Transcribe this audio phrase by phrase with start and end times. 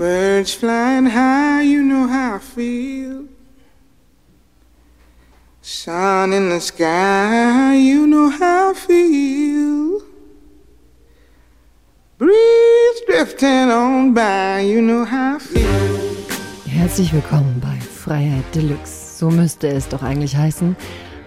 [0.00, 3.26] Birds flying high, you know how I feel.
[5.60, 10.00] Sun in the sky, you know how I feel.
[12.16, 15.68] Breeze drifting on by, you know how I feel.
[16.64, 19.18] Herzlich willkommen bei Freiheit Deluxe.
[19.18, 20.76] So müsste es doch eigentlich heißen.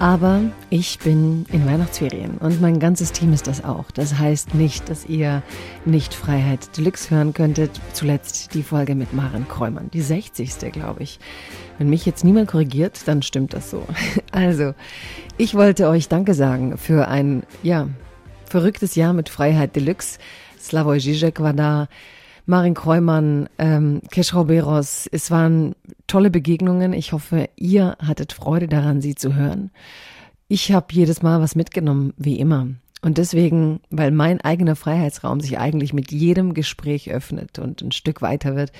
[0.00, 0.40] Aber
[0.70, 3.90] ich bin in Weihnachtsferien und mein ganzes Team ist das auch.
[3.90, 5.42] Das heißt nicht, dass ihr
[5.84, 7.70] nicht Freiheit Deluxe hören könntet.
[7.92, 10.72] Zuletzt die Folge mit Maren Kräumann, die 60.
[10.72, 11.20] glaube ich.
[11.76, 13.86] Wenn mich jetzt niemand korrigiert, dann stimmt das so.
[14.32, 14.72] Also,
[15.36, 17.88] ich wollte euch Danke sagen für ein, ja,
[18.46, 20.18] verrücktes Jahr mit Freiheit Deluxe.
[20.58, 21.88] Slavoj Žižek war da.
[22.46, 25.08] Marin Kreumann, ähm, Keschrau Beros.
[25.12, 25.74] Es waren
[26.10, 26.92] tolle Begegnungen.
[26.92, 29.70] Ich hoffe, ihr hattet Freude daran, sie zu hören.
[30.48, 32.66] Ich habe jedes Mal was mitgenommen, wie immer.
[33.00, 38.22] Und deswegen, weil mein eigener Freiheitsraum sich eigentlich mit jedem Gespräch öffnet und ein Stück
[38.22, 38.72] weiter wird,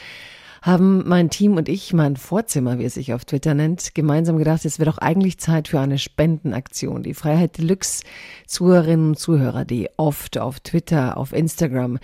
[0.60, 4.64] haben mein Team und ich, mein Vorzimmer, wie es sich auf Twitter nennt, gemeinsam gedacht,
[4.64, 7.04] es wäre doch eigentlich Zeit für eine Spendenaktion.
[7.04, 8.02] Die Freiheit Deluxe
[8.46, 11.98] Zuhörerinnen und Zuhörer, die oft auf Twitter, auf Instagram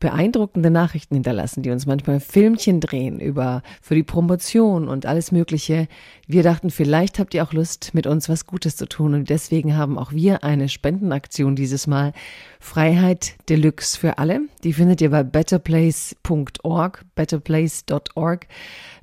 [0.00, 5.86] beeindruckende Nachrichten hinterlassen, die uns manchmal Filmchen drehen über für die Promotion und alles Mögliche.
[6.26, 9.76] Wir dachten, vielleicht habt ihr auch Lust, mit uns was Gutes zu tun und deswegen
[9.76, 12.12] haben auch wir eine Spendenaktion dieses Mal.
[12.58, 14.40] Freiheit Deluxe für alle.
[14.64, 18.46] Die findet ihr bei betterplace.org, betterplace.org.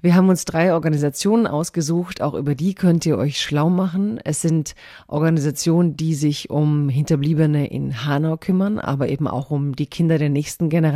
[0.01, 4.19] Wir haben uns drei Organisationen ausgesucht, auch über die könnt ihr euch schlau machen.
[4.23, 4.75] Es sind
[5.07, 10.29] Organisationen, die sich um Hinterbliebene in Hanau kümmern, aber eben auch um die Kinder der
[10.29, 10.86] nächsten Generation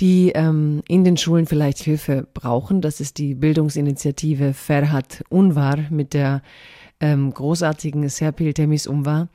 [0.00, 2.80] die ähm, in den Schulen vielleicht Hilfe brauchen.
[2.80, 6.42] Das ist die Bildungsinitiative Ferhat Unvar mit der
[7.00, 9.28] ähm, großartigen Serpil Temis Umvar.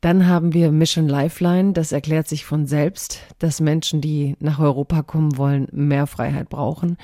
[0.00, 1.72] Dann haben wir Mission Lifeline.
[1.72, 6.96] Das erklärt sich von selbst, dass Menschen, die nach Europa kommen wollen, mehr Freiheit brauchen.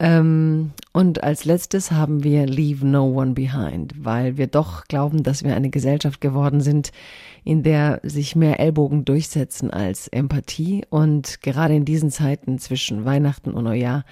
[0.00, 5.44] Ähm, und als letztes haben wir Leave No One Behind, weil wir doch glauben, dass
[5.44, 6.90] wir eine Gesellschaft geworden sind,
[7.44, 10.84] in der sich mehr Ellbogen durchsetzen als Empathie.
[10.90, 14.04] Und gerade in diesen Zeiten zwischen Weihnachten und Neujahr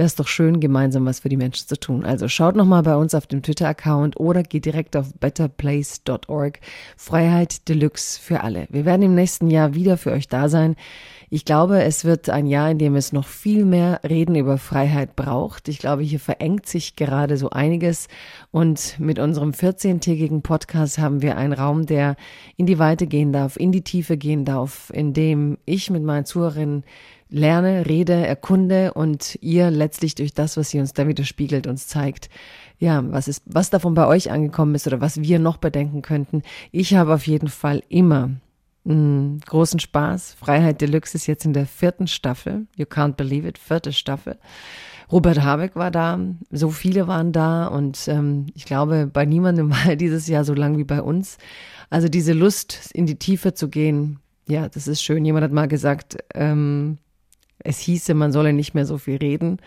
[0.00, 2.06] wäre es doch schön, gemeinsam was für die Menschen zu tun.
[2.06, 6.58] Also schaut nochmal bei uns auf dem Twitter-Account oder geht direkt auf betterplace.org.
[6.96, 8.66] Freiheit Deluxe für alle.
[8.70, 10.76] Wir werden im nächsten Jahr wieder für euch da sein.
[11.28, 15.16] Ich glaube, es wird ein Jahr, in dem es noch viel mehr Reden über Freiheit
[15.16, 15.68] braucht.
[15.68, 18.08] Ich glaube, hier verengt sich gerade so einiges.
[18.50, 22.16] Und mit unserem 14-tägigen Podcast haben wir einen Raum, der
[22.56, 26.24] in die Weite gehen darf, in die Tiefe gehen darf, in dem ich mit meinen
[26.24, 26.84] Zuhörerinnen
[27.30, 32.28] lerne, rede, erkunde und ihr letztlich durch das, was sie uns da widerspiegelt, uns zeigt,
[32.78, 36.42] ja, was ist, was davon bei euch angekommen ist oder was wir noch bedenken könnten.
[36.72, 38.30] Ich habe auf jeden Fall immer
[38.84, 40.34] Mm, großen Spaß.
[40.34, 42.66] Freiheit Deluxe ist jetzt in der vierten Staffel.
[42.76, 44.38] You can't believe it, vierte Staffel.
[45.12, 46.18] Robert Habeck war da,
[46.50, 50.78] so viele waren da und ähm, ich glaube, bei niemandem war dieses Jahr so lang
[50.78, 51.36] wie bei uns.
[51.90, 55.24] Also diese Lust, in die Tiefe zu gehen, ja, das ist schön.
[55.24, 56.98] Jemand hat mal gesagt, ähm,
[57.64, 59.58] es hieße, man solle nicht mehr so viel reden.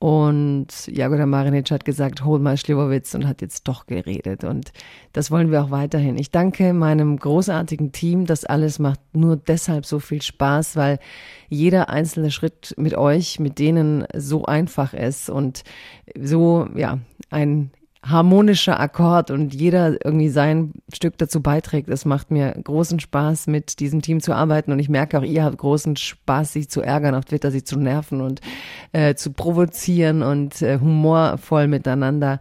[0.00, 4.44] Und Jagoda Marinic hat gesagt, hol mal Schliwowitz und hat jetzt doch geredet.
[4.44, 4.70] Und
[5.12, 6.16] das wollen wir auch weiterhin.
[6.16, 8.24] Ich danke meinem großartigen Team.
[8.24, 11.00] Das alles macht nur deshalb so viel Spaß, weil
[11.48, 15.64] jeder einzelne Schritt mit euch, mit denen so einfach ist und
[16.16, 17.00] so, ja,
[17.30, 17.72] ein
[18.10, 21.88] harmonischer Akkord und jeder irgendwie sein Stück dazu beiträgt.
[21.88, 25.44] Es macht mir großen Spaß, mit diesem Team zu arbeiten und ich merke auch, ihr
[25.44, 28.40] habt großen Spaß, sie zu ärgern auf Twitter, sie zu nerven und
[28.92, 32.40] äh, zu provozieren und äh, humorvoll miteinander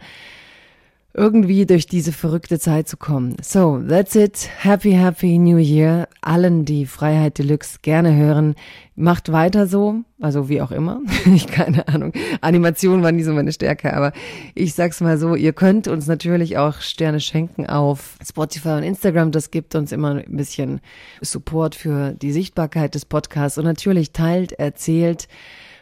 [1.18, 3.36] irgendwie durch diese verrückte Zeit zu kommen.
[3.42, 4.48] So, that's it.
[4.60, 6.08] Happy, happy New Year.
[6.22, 8.54] Allen, die Freiheit Deluxe gerne hören,
[8.96, 10.04] macht weiter so.
[10.22, 11.02] Also wie auch immer.
[11.26, 12.14] ich keine Ahnung.
[12.42, 14.14] Animation war nie so meine Stärke, aber
[14.54, 19.32] ich sag's mal so, ihr könnt uns natürlich auch Sterne schenken auf Spotify und Instagram.
[19.32, 20.82] Das gibt uns immer ein bisschen
[21.22, 23.58] Support für die Sichtbarkeit des Podcasts.
[23.58, 25.28] Und natürlich teilt, erzählt,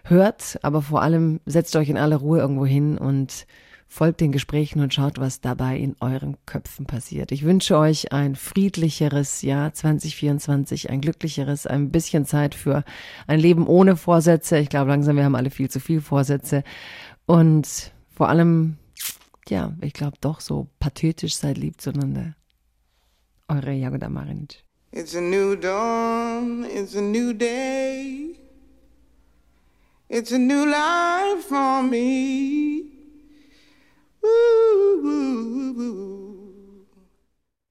[0.06, 3.46] hört, aber vor allem setzt euch in aller Ruhe irgendwo hin und
[3.96, 7.32] folgt den Gesprächen und schaut, was dabei in euren Köpfen passiert.
[7.32, 12.84] Ich wünsche euch ein friedlicheres Jahr 2024, ein glücklicheres, ein bisschen Zeit für
[13.26, 14.58] ein Leben ohne Vorsätze.
[14.58, 16.64] Ich glaube langsam, wir haben alle viel zu viel Vorsätze.
[17.26, 18.76] Und vor allem,
[19.48, 22.36] ja, ich glaube doch so pathetisch seid lieb zueinander.
[23.48, 24.62] Eure Jagoda Marinic.
[24.92, 28.36] It's a new dawn, it's a new day.
[30.10, 32.95] It's a new life for me.
[34.26, 36.25] Ooh, ooh, ooh,